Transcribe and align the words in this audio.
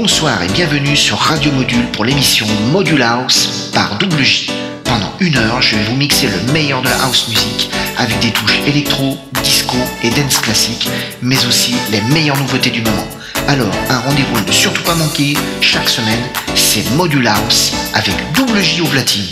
Bonsoir 0.00 0.40
et 0.44 0.52
bienvenue 0.52 0.96
sur 0.96 1.18
Radio 1.18 1.50
Module 1.50 1.84
pour 1.86 2.04
l'émission 2.04 2.46
Module 2.70 3.02
House 3.02 3.68
par 3.74 3.98
Double 3.98 4.22
J. 4.22 4.48
Pendant 4.84 5.12
une 5.18 5.36
heure, 5.36 5.60
je 5.60 5.74
vais 5.74 5.82
vous 5.86 5.96
mixer 5.96 6.28
le 6.28 6.52
meilleur 6.52 6.82
de 6.82 6.88
la 6.88 7.02
house 7.02 7.26
music 7.28 7.68
avec 7.96 8.16
des 8.20 8.30
touches 8.30 8.60
électro, 8.64 9.18
disco 9.42 9.76
et 10.04 10.10
dance 10.10 10.38
classique, 10.38 10.88
mais 11.20 11.44
aussi 11.46 11.74
les 11.90 12.00
meilleures 12.02 12.38
nouveautés 12.38 12.70
du 12.70 12.80
moment. 12.80 13.08
Alors, 13.48 13.74
un 13.90 13.98
rendez-vous 13.98 14.36
à 14.36 14.42
ne 14.42 14.52
surtout 14.52 14.84
pas 14.84 14.94
manquer, 14.94 15.36
chaque 15.60 15.88
semaine, 15.88 16.22
c'est 16.54 16.88
Module 16.92 17.26
House 17.26 17.72
avec 17.92 18.14
Double 18.34 18.60
J 18.62 18.82
au 18.82 18.86
platine. 18.86 19.26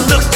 look 0.00 0.33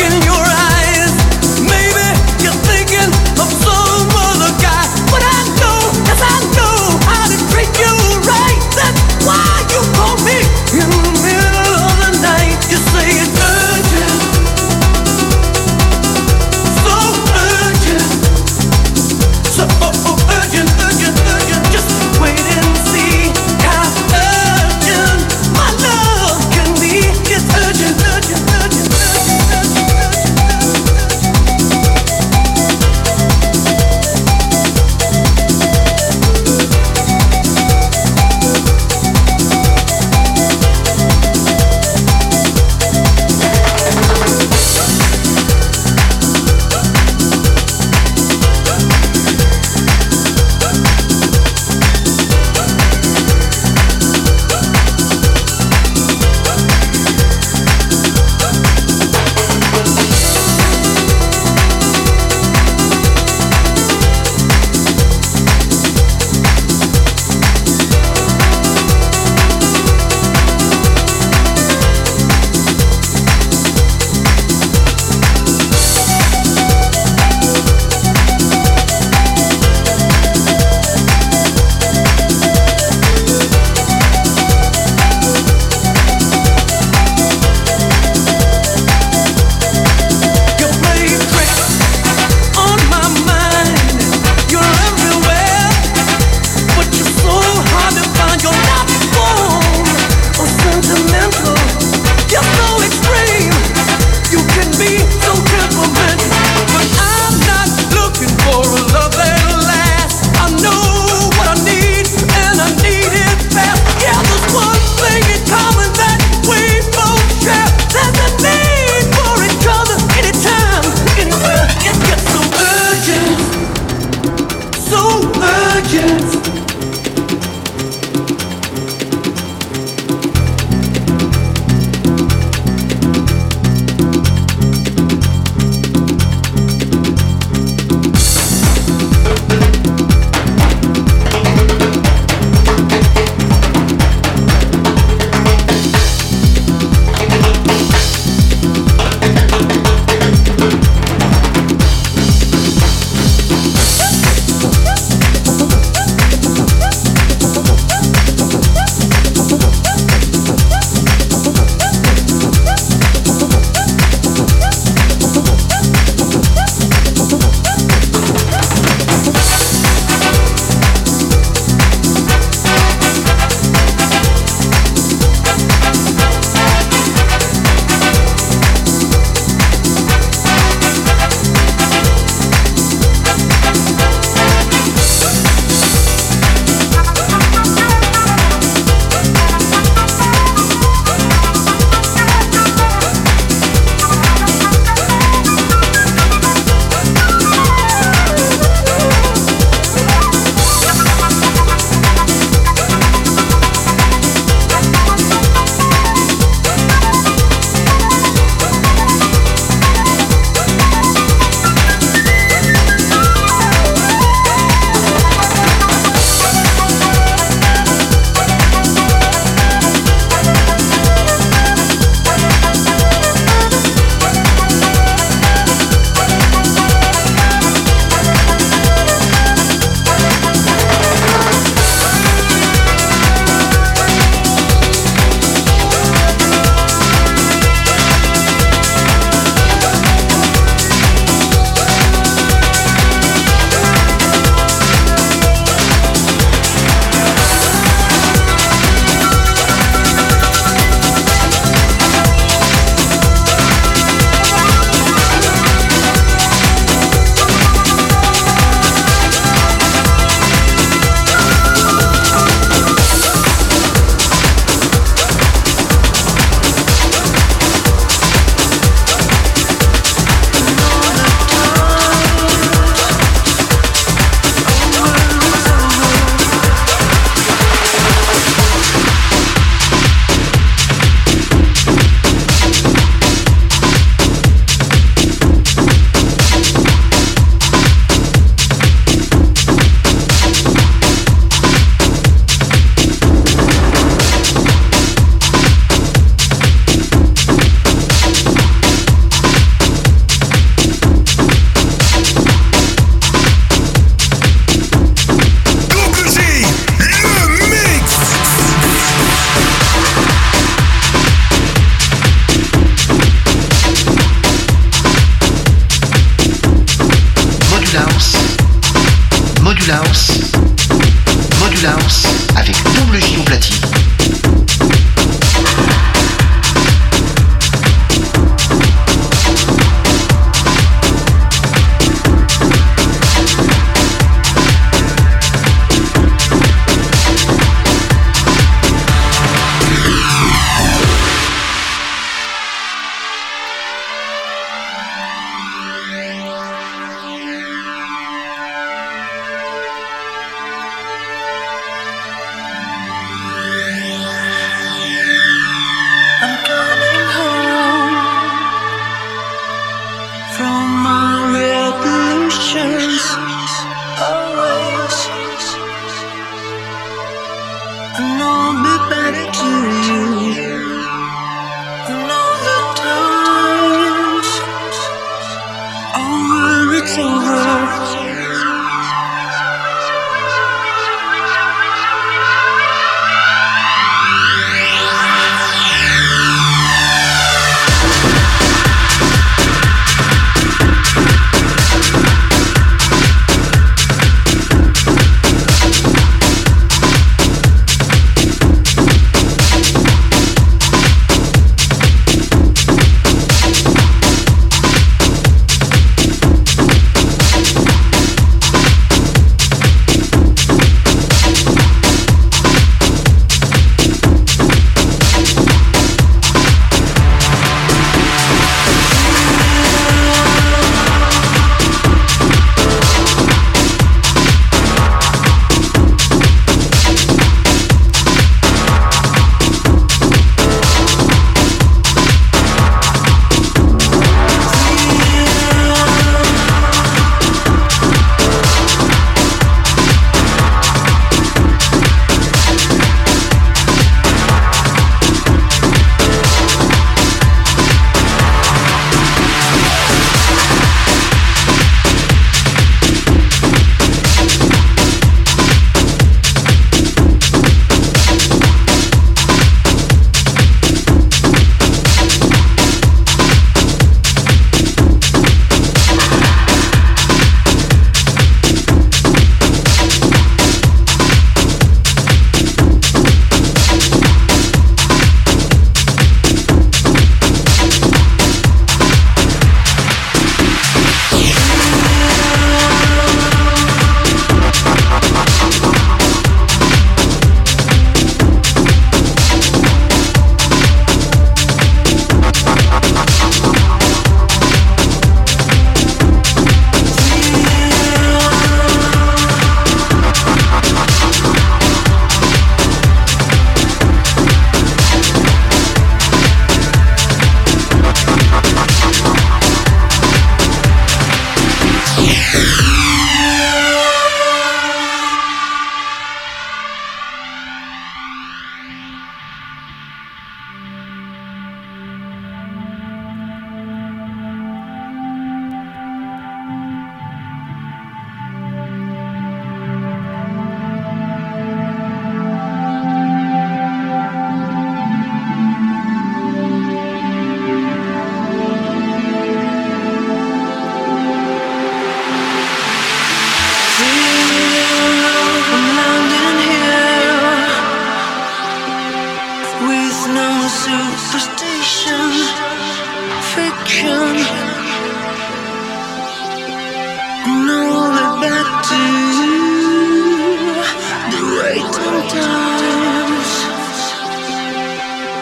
times. 562.28 563.50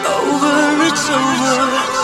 Over, 0.07 0.83
it's 0.87 1.09
over. 1.09 1.96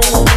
know 0.00 0.29